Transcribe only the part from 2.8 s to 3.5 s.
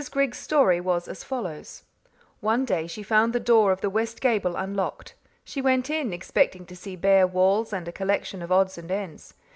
she found the